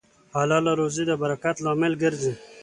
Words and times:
حلاله 0.37 0.71
روزي 0.79 1.03
د 1.07 1.11
برکت 1.21 1.55
لامل 1.65 1.93
ګرځي. 2.03 2.33